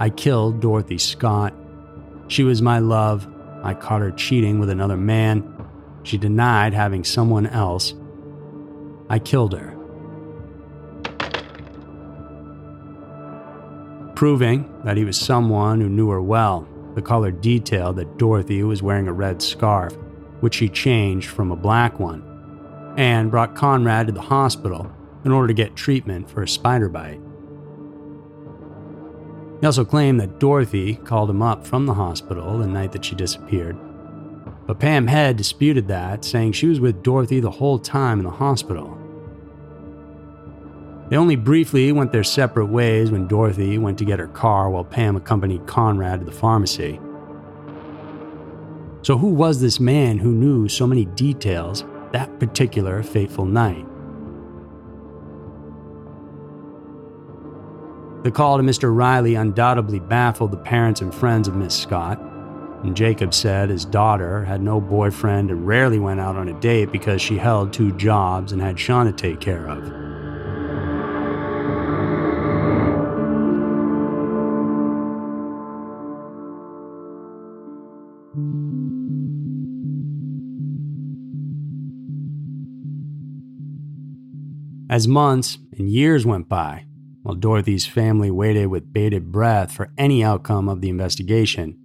I 0.00 0.08
killed 0.08 0.60
Dorothy 0.60 0.96
Scott. 0.96 1.52
She 2.28 2.42
was 2.42 2.62
my 2.62 2.78
love. 2.78 3.28
I 3.62 3.74
caught 3.74 4.00
her 4.00 4.10
cheating 4.10 4.58
with 4.58 4.70
another 4.70 4.96
man. 4.96 5.44
She 6.04 6.16
denied 6.16 6.72
having 6.72 7.04
someone 7.04 7.46
else. 7.46 7.92
I 9.10 9.18
killed 9.18 9.52
her. 9.52 9.76
Proving 14.14 14.72
that 14.84 14.96
he 14.96 15.04
was 15.04 15.20
someone 15.20 15.82
who 15.82 15.88
knew 15.90 16.08
her 16.08 16.22
well, 16.22 16.66
the 16.94 17.02
caller 17.02 17.30
detailed 17.30 17.96
that 17.96 18.16
Dorothy 18.16 18.62
was 18.62 18.82
wearing 18.82 19.06
a 19.06 19.12
red 19.12 19.42
scarf, 19.42 19.94
which 20.40 20.54
she 20.54 20.70
changed 20.70 21.28
from 21.28 21.50
a 21.50 21.56
black 21.56 22.00
one, 22.00 22.94
and 22.96 23.30
brought 23.30 23.54
Conrad 23.54 24.06
to 24.06 24.14
the 24.14 24.22
hospital 24.22 24.90
in 25.26 25.30
order 25.32 25.48
to 25.48 25.54
get 25.54 25.76
treatment 25.76 26.30
for 26.30 26.42
a 26.42 26.48
spider 26.48 26.88
bite. 26.88 27.20
He 29.60 29.66
also 29.66 29.84
claimed 29.84 30.20
that 30.20 30.38
Dorothy 30.38 30.94
called 30.94 31.28
him 31.28 31.42
up 31.42 31.66
from 31.66 31.86
the 31.86 31.94
hospital 31.94 32.58
the 32.58 32.66
night 32.66 32.92
that 32.92 33.04
she 33.04 33.14
disappeared. 33.14 33.76
But 34.66 34.78
Pam 34.78 35.06
Head 35.06 35.36
disputed 35.36 35.88
that, 35.88 36.24
saying 36.24 36.52
she 36.52 36.66
was 36.66 36.80
with 36.80 37.02
Dorothy 37.02 37.40
the 37.40 37.50
whole 37.50 37.78
time 37.78 38.18
in 38.20 38.24
the 38.24 38.30
hospital. 38.30 38.96
They 41.10 41.16
only 41.16 41.36
briefly 41.36 41.90
went 41.90 42.12
their 42.12 42.24
separate 42.24 42.66
ways 42.66 43.10
when 43.10 43.26
Dorothy 43.26 43.76
went 43.78 43.98
to 43.98 44.04
get 44.04 44.20
her 44.20 44.28
car 44.28 44.70
while 44.70 44.84
Pam 44.84 45.16
accompanied 45.16 45.66
Conrad 45.66 46.20
to 46.20 46.26
the 46.26 46.32
pharmacy. 46.32 47.00
So, 49.02 49.18
who 49.18 49.28
was 49.28 49.60
this 49.60 49.80
man 49.80 50.18
who 50.18 50.30
knew 50.30 50.68
so 50.68 50.86
many 50.86 51.06
details 51.06 51.84
that 52.12 52.38
particular 52.38 53.02
fateful 53.02 53.44
night? 53.44 53.89
The 58.22 58.30
call 58.30 58.58
to 58.58 58.62
Mr. 58.62 58.94
Riley 58.94 59.34
undoubtedly 59.34 59.98
baffled 59.98 60.50
the 60.50 60.58
parents 60.58 61.00
and 61.00 61.14
friends 61.14 61.48
of 61.48 61.56
Miss 61.56 61.74
Scott, 61.74 62.20
and 62.84 62.94
Jacob 62.94 63.32
said 63.32 63.70
his 63.70 63.86
daughter 63.86 64.44
had 64.44 64.60
no 64.60 64.78
boyfriend 64.78 65.50
and 65.50 65.66
rarely 65.66 65.98
went 65.98 66.20
out 66.20 66.36
on 66.36 66.48
a 66.48 66.60
date 66.60 66.92
because 66.92 67.22
she 67.22 67.38
held 67.38 67.72
two 67.72 67.92
jobs 67.92 68.52
and 68.52 68.60
had 68.60 68.78
Sean 68.78 69.06
to 69.06 69.12
take 69.12 69.40
care 69.40 69.66
of. 69.66 69.84
As 84.90 85.08
months 85.08 85.56
and 85.78 85.88
years 85.88 86.26
went 86.26 86.50
by, 86.50 86.84
while 87.22 87.34
Dorothy's 87.34 87.86
family 87.86 88.30
waited 88.30 88.66
with 88.66 88.92
bated 88.92 89.30
breath 89.30 89.72
for 89.72 89.92
any 89.98 90.24
outcome 90.24 90.68
of 90.68 90.80
the 90.80 90.88
investigation, 90.88 91.78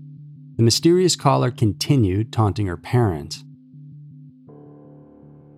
the 0.55 0.63
mysterious 0.63 1.15
caller 1.15 1.51
continued 1.51 2.31
taunting 2.31 2.67
her 2.67 2.77
parents. 2.77 3.43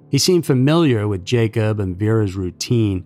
He 0.10 0.18
seemed 0.18 0.46
familiar 0.46 1.08
with 1.08 1.26
Jacob 1.26 1.80
and 1.80 1.98
Vera's 1.98 2.36
routine, 2.36 3.06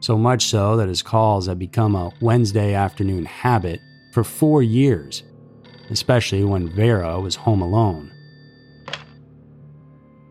so 0.00 0.16
much 0.16 0.44
so 0.46 0.76
that 0.76 0.88
his 0.88 1.02
calls 1.02 1.46
had 1.46 1.58
become 1.58 1.96
a 1.96 2.12
Wednesday 2.20 2.74
afternoon 2.74 3.24
habit 3.24 3.80
for 4.12 4.22
four 4.22 4.62
years, 4.62 5.24
especially 5.90 6.44
when 6.44 6.74
Vera 6.74 7.18
was 7.20 7.36
home 7.36 7.62
alone. 7.62 8.12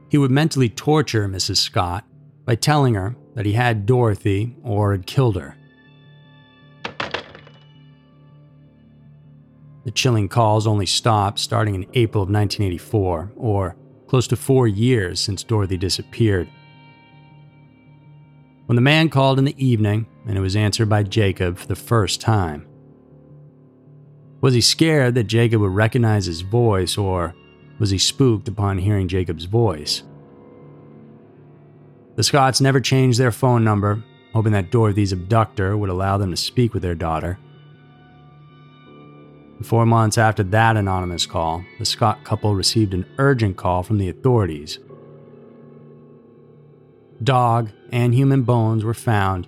He 0.10 0.18
would 0.18 0.32
mentally 0.32 0.70
torture 0.70 1.28
Mrs. 1.28 1.58
Scott 1.58 2.06
by 2.46 2.56
telling 2.56 2.94
her 2.94 3.16
that 3.34 3.46
he 3.46 3.54
had 3.54 3.86
Dorothy 3.86 4.56
or 4.64 4.94
had 4.94 5.08
killed 5.08 5.36
her. 5.36 5.58
The 9.86 9.92
chilling 9.92 10.28
calls 10.28 10.68
only 10.68 10.86
stopped 10.86 11.40
starting 11.40 11.76
in 11.76 11.86
April 11.94 12.24
of 12.24 12.30
1984, 12.30 13.32
or 13.38 13.76
close 14.08 14.28
to 14.28 14.36
four 14.36 14.68
years 14.68 15.20
since 15.20 15.44
Dorothy 15.44 15.78
disappeared. 15.78 16.50
When 18.66 18.76
the 18.76 18.82
man 18.82 19.10
called 19.10 19.38
in 19.38 19.46
the 19.46 19.64
evening 19.64 20.08
and 20.28 20.38
it 20.38 20.42
was 20.42 20.56
answered 20.56 20.90
by 20.90 21.04
Jacob 21.04 21.58
for 21.58 21.68
the 21.68 21.76
first 21.76 22.20
time. 22.20 22.68
Was 24.42 24.54
he 24.54 24.62
scared 24.62 25.16
that 25.16 25.26
Jacob 25.26 25.62
would 25.62 25.72
recognize 25.72 26.26
his 26.26 26.42
voice, 26.42 26.98
or 26.98 27.36
was 27.80 27.90
he 27.90 27.98
spooked 27.98 28.48
upon 28.48 28.80
hearing 28.80 29.08
Jacob's 29.08 29.46
voice? 29.46 30.04
The 32.16 32.24
Scotts 32.24 32.62
never 32.62 32.80
changed 32.80 33.20
their 33.20 33.32
phone 33.32 33.64
number, 33.64 34.04
hoping 34.34 34.54
that 34.54 34.72
Dorothy's 34.72 35.12
abductor 35.12 35.78
would 35.78 35.90
allow 35.90 36.18
them 36.18 36.32
to 36.32 36.38
speak 36.38 36.74
with 36.74 36.84
their 36.84 36.96
daughter. 36.96 37.38
Four 39.64 39.86
months 39.86 40.18
after 40.18 40.44
that 40.44 40.76
anonymous 40.78 41.26
call, 41.26 41.64
the 41.80 41.86
Scott 41.86 42.24
couple 42.24 42.56
received 42.56 42.94
an 42.94 43.06
urgent 43.18 43.58
call 43.58 43.84
from 43.84 43.98
the 43.98 44.10
authorities. 44.10 44.80
Dog 47.24 47.72
and 47.92 48.14
human 48.14 48.44
bones 48.44 48.84
were 48.84 48.94
found, 48.94 49.48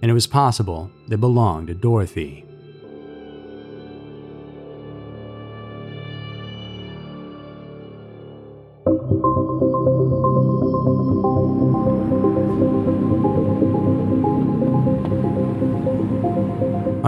and 0.00 0.10
it 0.10 0.14
was 0.14 0.28
possible 0.28 0.90
they 1.08 1.16
belonged 1.16 1.66
to 1.66 1.74
Dorothy. 1.74 2.46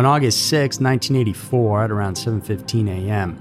On 0.04 0.10
August 0.10 0.48
6, 0.50 0.80
1984, 0.80 1.84
at 1.84 1.90
around 1.90 2.16
7:15 2.16 2.88
a.m., 2.90 3.40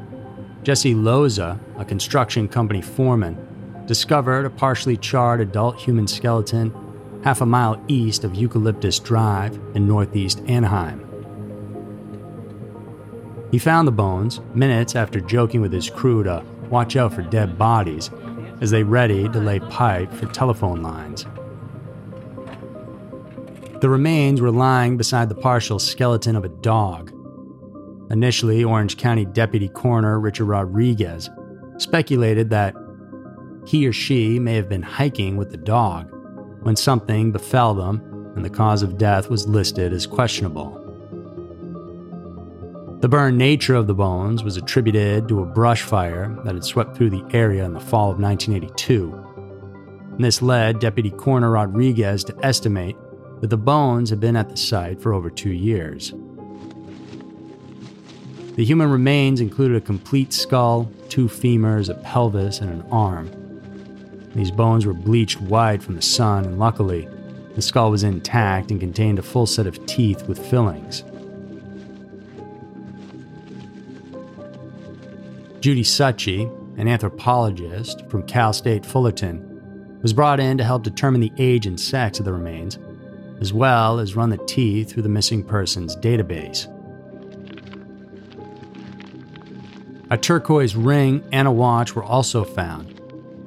Jesse 0.63 0.95
Loza, 0.95 1.59
a 1.77 1.83
construction 1.83 2.47
company 2.47 2.81
foreman, 2.81 3.37
discovered 3.85 4.45
a 4.45 4.49
partially 4.49 4.95
charred 4.95 5.41
adult 5.41 5.77
human 5.77 6.07
skeleton 6.07 6.73
half 7.21 7.41
a 7.41 7.45
mile 7.45 7.83
east 7.89 8.23
of 8.23 8.35
Eucalyptus 8.35 8.97
Drive 8.99 9.59
in 9.75 9.85
northeast 9.85 10.41
Anaheim. 10.47 11.05
He 13.51 13.59
found 13.59 13.85
the 13.85 13.91
bones 13.91 14.39
minutes 14.53 14.95
after 14.95 15.19
joking 15.19 15.59
with 15.59 15.73
his 15.73 15.89
crew 15.89 16.23
to 16.23 16.45
watch 16.69 16.95
out 16.95 17.13
for 17.13 17.23
dead 17.23 17.57
bodies 17.57 18.09
as 18.61 18.71
they 18.71 18.83
readied 18.83 19.33
to 19.33 19.41
lay 19.41 19.59
pipe 19.59 20.13
for 20.13 20.27
telephone 20.27 20.81
lines. 20.81 21.25
The 23.83 23.89
remains 23.89 24.39
were 24.39 24.49
lying 24.49 24.95
beside 24.95 25.27
the 25.27 25.35
partial 25.35 25.77
skeleton 25.77 26.37
of 26.37 26.45
a 26.45 26.47
dog. 26.47 27.11
Initially, 28.09 28.63
Orange 28.63 28.95
County 28.95 29.25
Deputy 29.25 29.67
Coroner 29.67 30.21
Richard 30.21 30.45
Rodriguez 30.45 31.29
speculated 31.79 32.49
that 32.49 32.75
he 33.67 33.85
or 33.85 33.91
she 33.91 34.39
may 34.39 34.55
have 34.55 34.69
been 34.69 34.83
hiking 34.83 35.35
with 35.35 35.51
the 35.51 35.57
dog 35.57 36.09
when 36.61 36.77
something 36.77 37.33
befell 37.33 37.73
them 37.73 38.01
and 38.37 38.45
the 38.45 38.49
cause 38.49 38.83
of 38.83 38.97
death 38.97 39.29
was 39.29 39.49
listed 39.49 39.91
as 39.91 40.07
questionable. 40.07 40.79
The 43.01 43.09
burned 43.09 43.37
nature 43.37 43.75
of 43.75 43.87
the 43.87 43.93
bones 43.93 44.45
was 44.45 44.55
attributed 44.55 45.27
to 45.27 45.41
a 45.41 45.45
brush 45.45 45.81
fire 45.81 46.33
that 46.45 46.53
had 46.53 46.63
swept 46.63 46.95
through 46.95 47.09
the 47.09 47.25
area 47.33 47.65
in 47.65 47.73
the 47.73 47.81
fall 47.81 48.09
of 48.09 48.17
1982. 48.17 49.11
And 50.13 50.23
this 50.23 50.41
led 50.41 50.79
Deputy 50.79 51.11
Coroner 51.11 51.51
Rodriguez 51.51 52.23
to 52.23 52.45
estimate 52.45 52.95
that 53.43 53.49
the 53.49 53.57
bones 53.57 54.09
had 54.09 54.21
been 54.21 54.37
at 54.37 54.47
the 54.47 54.55
site 54.55 55.01
for 55.01 55.13
over 55.13 55.29
two 55.29 55.51
years. 55.51 56.13
The 58.55 58.63
human 58.63 58.89
remains 58.89 59.41
included 59.41 59.75
a 59.75 59.81
complete 59.81 60.31
skull, 60.31 60.89
two 61.09 61.27
femurs, 61.27 61.89
a 61.89 61.93
pelvis, 61.95 62.61
and 62.61 62.71
an 62.71 62.85
arm. 62.89 63.29
These 64.33 64.49
bones 64.49 64.85
were 64.85 64.93
bleached 64.93 65.41
white 65.41 65.83
from 65.83 65.97
the 65.97 66.01
sun, 66.01 66.45
and 66.45 66.57
luckily, 66.57 67.09
the 67.55 67.61
skull 67.61 67.91
was 67.91 68.03
intact 68.03 68.71
and 68.71 68.79
contained 68.79 69.19
a 69.19 69.21
full 69.21 69.45
set 69.45 69.67
of 69.67 69.85
teeth 69.87 70.25
with 70.25 70.39
fillings. 70.39 71.03
Judy 75.59 75.83
Suchey, 75.83 76.49
an 76.77 76.87
anthropologist 76.87 78.07
from 78.07 78.23
Cal 78.23 78.53
State 78.53 78.85
Fullerton, 78.85 79.99
was 80.01 80.13
brought 80.13 80.39
in 80.39 80.57
to 80.57 80.63
help 80.63 80.83
determine 80.83 81.19
the 81.19 81.33
age 81.37 81.65
and 81.65 81.77
sex 81.77 82.19
of 82.19 82.25
the 82.25 82.31
remains, 82.31 82.79
as 83.43 83.51
well 83.51 83.99
as 83.99 84.15
run 84.15 84.29
the 84.29 84.37
T 84.37 84.85
through 84.85 85.03
the 85.03 85.09
missing 85.09 85.43
persons 85.43 85.97
database. 85.97 86.69
A 90.09 90.17
turquoise 90.17 90.77
ring 90.77 91.21
and 91.33 91.45
a 91.45 91.51
watch 91.51 91.93
were 91.93 92.05
also 92.05 92.45
found, 92.45 93.01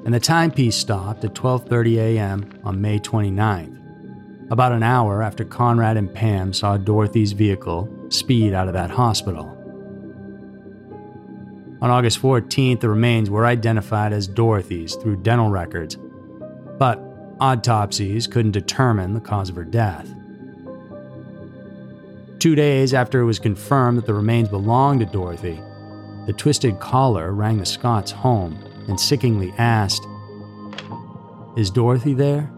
and 0.05 0.13
the 0.13 0.21
timepiece 0.21 0.77
stopped 0.77 1.25
at 1.25 1.35
12:30 1.35 1.97
a.m. 1.97 2.45
on 2.63 2.83
May 2.83 2.99
29th, 2.99 4.51
about 4.51 4.73
an 4.73 4.83
hour 4.83 5.23
after 5.23 5.47
Conrad 5.47 5.97
and 5.97 6.13
Pam 6.13 6.53
saw 6.53 6.77
Dorothy's 6.77 7.33
vehicle 7.33 7.89
speed 8.11 8.53
out 8.53 8.69
of 8.69 8.75
that 8.75 8.91
hospital. 8.91 9.47
On 11.81 11.91
August 11.91 12.21
14th, 12.21 12.81
the 12.81 12.91
remains 12.91 13.31
were 13.31 13.47
identified 13.47 14.13
as 14.13 14.27
Dorothy's 14.27 14.95
through 14.97 15.23
dental 15.23 15.49
records, 15.49 15.97
but 16.79 17.06
autopsies 17.41 18.27
couldn't 18.27 18.53
determine 18.53 19.15
the 19.15 19.21
cause 19.21 19.49
of 19.49 19.57
her 19.57 19.65
death. 19.65 20.09
Two 22.39 22.55
days 22.55 22.95
after 22.95 23.21
it 23.21 23.25
was 23.25 23.39
confirmed 23.39 23.99
that 23.99 24.07
the 24.07 24.15
remains 24.15 24.49
belonged 24.49 25.01
to 25.01 25.07
Dorothy, 25.07 25.61
the 26.27 26.33
twisted 26.33 26.81
caller 26.81 27.33
rang 27.33 27.59
the 27.59 27.67
Scotts' 27.67 28.11
home 28.11 28.59
and 28.89 28.99
sickeningly 29.01 29.53
asked, 29.59 30.07
Is 31.57 31.71
Dorothy 31.71 32.15
there? 32.15 32.51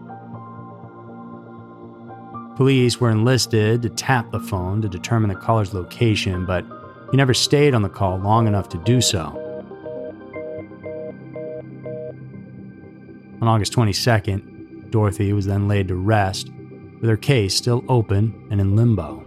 Police 2.55 2.99
were 2.99 3.09
enlisted 3.09 3.81
to 3.83 3.89
tap 3.89 4.31
the 4.31 4.39
phone 4.39 4.81
to 4.81 4.89
determine 4.89 5.29
the 5.29 5.35
caller's 5.35 5.73
location, 5.73 6.45
but 6.45 6.65
he 7.09 7.15
never 7.15 7.33
stayed 7.33 7.73
on 7.73 7.83
the 7.83 7.89
call 7.89 8.17
long 8.17 8.47
enough 8.47 8.67
to 8.69 8.77
do 8.79 8.99
so. 8.99 9.27
On 13.41 13.47
August 13.47 13.71
22nd, 13.71 14.58
Dorothy 14.91 15.33
was 15.33 15.45
then 15.45 15.67
laid 15.67 15.87
to 15.89 15.95
rest, 15.95 16.49
with 16.99 17.09
her 17.09 17.17
case 17.17 17.55
still 17.55 17.83
open 17.87 18.47
and 18.49 18.59
in 18.59 18.75
limbo. 18.75 19.25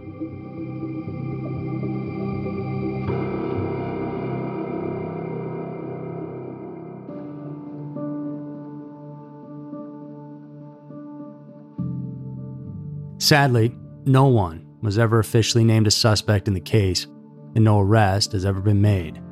Sadly, 13.23 13.73
no 14.05 14.27
one 14.27 14.67
was 14.81 14.99
ever 14.99 15.19
officially 15.19 15.63
named 15.63 15.87
a 15.87 15.91
suspect 15.91 16.49
in 16.49 16.53
the 16.53 16.59
case, 16.59 17.07
and 17.55 17.63
no 17.63 17.79
arrest 17.79 18.33
has 18.33 18.43
ever 18.43 18.59
been 18.59 18.81
made. 18.81 19.22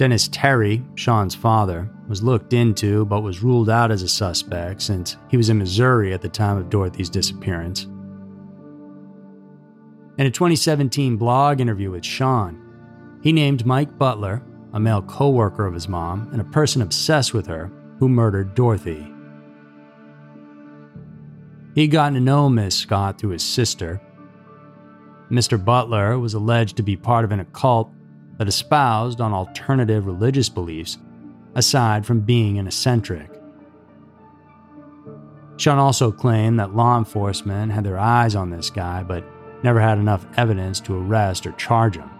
Dennis 0.00 0.28
Terry, 0.28 0.82
Sean's 0.94 1.34
father, 1.34 1.90
was 2.08 2.22
looked 2.22 2.54
into 2.54 3.04
but 3.04 3.20
was 3.20 3.42
ruled 3.42 3.68
out 3.68 3.90
as 3.90 4.00
a 4.00 4.08
suspect 4.08 4.80
since 4.80 5.18
he 5.28 5.36
was 5.36 5.50
in 5.50 5.58
Missouri 5.58 6.14
at 6.14 6.22
the 6.22 6.28
time 6.30 6.56
of 6.56 6.70
Dorothy's 6.70 7.10
disappearance. 7.10 7.82
In 10.16 10.24
a 10.24 10.30
2017 10.30 11.18
blog 11.18 11.60
interview 11.60 11.90
with 11.90 12.02
Sean, 12.02 13.18
he 13.22 13.30
named 13.30 13.66
Mike 13.66 13.98
Butler, 13.98 14.42
a 14.72 14.80
male 14.80 15.02
co 15.02 15.28
worker 15.28 15.66
of 15.66 15.74
his 15.74 15.86
mom 15.86 16.30
and 16.32 16.40
a 16.40 16.44
person 16.44 16.80
obsessed 16.80 17.34
with 17.34 17.46
her, 17.46 17.70
who 17.98 18.08
murdered 18.08 18.54
Dorothy. 18.54 19.06
He'd 21.74 21.88
gotten 21.88 22.14
to 22.14 22.20
know 22.20 22.48
Miss 22.48 22.74
Scott 22.74 23.18
through 23.18 23.32
his 23.32 23.44
sister. 23.44 24.00
Mr. 25.30 25.62
Butler 25.62 26.18
was 26.18 26.32
alleged 26.32 26.78
to 26.78 26.82
be 26.82 26.96
part 26.96 27.26
of 27.26 27.32
an 27.32 27.40
occult 27.40 27.92
that 28.40 28.48
espoused 28.48 29.20
on 29.20 29.34
alternative 29.34 30.06
religious 30.06 30.48
beliefs, 30.48 30.96
aside 31.54 32.06
from 32.06 32.20
being 32.20 32.58
an 32.58 32.66
eccentric. 32.66 33.30
Sean 35.58 35.76
also 35.76 36.10
claimed 36.10 36.58
that 36.58 36.74
law 36.74 36.96
enforcement 36.96 37.70
had 37.70 37.84
their 37.84 37.98
eyes 37.98 38.34
on 38.34 38.48
this 38.48 38.70
guy, 38.70 39.02
but 39.02 39.26
never 39.62 39.78
had 39.78 39.98
enough 39.98 40.24
evidence 40.38 40.80
to 40.80 40.96
arrest 40.96 41.46
or 41.46 41.52
charge 41.52 41.98
him. 41.98 42.10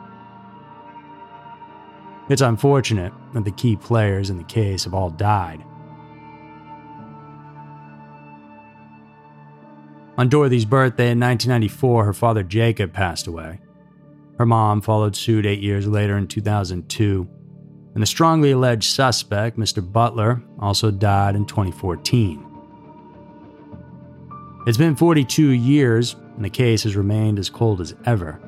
It's 2.28 2.42
unfortunate 2.42 3.14
that 3.32 3.46
the 3.46 3.52
key 3.52 3.76
players 3.76 4.28
in 4.28 4.36
the 4.36 4.44
case 4.44 4.84
have 4.84 4.92
all 4.92 5.08
died. 5.08 5.64
On 10.18 10.28
Dorothy's 10.28 10.66
birthday 10.66 11.12
in 11.12 11.18
1994, 11.18 12.04
her 12.04 12.12
father 12.12 12.42
Jacob 12.42 12.92
passed 12.92 13.26
away. 13.26 13.60
Her 14.40 14.46
mom 14.46 14.80
followed 14.80 15.14
suit 15.14 15.44
eight 15.44 15.60
years 15.60 15.86
later 15.86 16.16
in 16.16 16.26
2002, 16.26 17.28
and 17.92 18.02
the 18.02 18.06
strongly 18.06 18.52
alleged 18.52 18.90
suspect, 18.90 19.58
Mr. 19.58 19.82
Butler, 19.92 20.42
also 20.58 20.90
died 20.90 21.36
in 21.36 21.44
2014. 21.44 22.46
It's 24.66 24.78
been 24.78 24.96
42 24.96 25.50
years, 25.50 26.16
and 26.36 26.42
the 26.42 26.48
case 26.48 26.84
has 26.84 26.96
remained 26.96 27.38
as 27.38 27.50
cold 27.50 27.82
as 27.82 27.94
ever. 28.06 28.40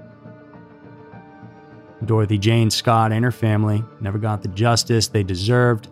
Dorothy 2.07 2.38
Jane 2.38 2.70
Scott 2.70 3.12
and 3.12 3.22
her 3.22 3.31
family 3.31 3.85
never 4.00 4.16
got 4.16 4.40
the 4.40 4.48
justice 4.48 5.09
they 5.09 5.22
deserved, 5.22 5.88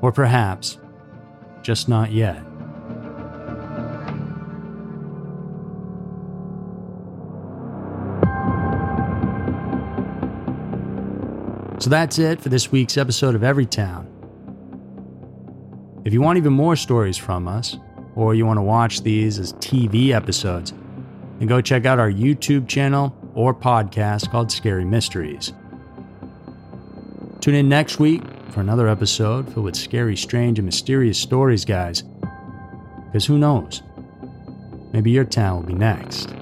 or 0.00 0.12
perhaps 0.12 0.78
just 1.60 1.90
not 1.90 2.10
yet. 2.10 2.42
So 11.86 11.90
that's 11.90 12.18
it 12.18 12.42
for 12.42 12.48
this 12.48 12.72
week's 12.72 12.96
episode 12.96 13.36
of 13.36 13.42
Everytown. 13.42 14.08
If 16.04 16.12
you 16.12 16.20
want 16.20 16.36
even 16.36 16.52
more 16.52 16.74
stories 16.74 17.16
from 17.16 17.46
us, 17.46 17.76
or 18.16 18.34
you 18.34 18.44
want 18.44 18.56
to 18.58 18.62
watch 18.62 19.02
these 19.02 19.38
as 19.38 19.52
TV 19.52 20.10
episodes, 20.10 20.74
then 21.38 21.46
go 21.46 21.60
check 21.60 21.86
out 21.86 22.00
our 22.00 22.10
YouTube 22.10 22.66
channel 22.66 23.16
or 23.36 23.54
podcast 23.54 24.32
called 24.32 24.50
Scary 24.50 24.84
Mysteries. 24.84 25.52
Tune 27.38 27.54
in 27.54 27.68
next 27.68 28.00
week 28.00 28.24
for 28.50 28.58
another 28.58 28.88
episode 28.88 29.46
filled 29.52 29.66
with 29.66 29.76
scary, 29.76 30.16
strange, 30.16 30.58
and 30.58 30.66
mysterious 30.66 31.20
stories, 31.20 31.64
guys. 31.64 32.02
Because 33.04 33.26
who 33.26 33.38
knows? 33.38 33.84
Maybe 34.92 35.12
your 35.12 35.24
town 35.24 35.58
will 35.60 35.68
be 35.68 35.74
next. 35.74 36.34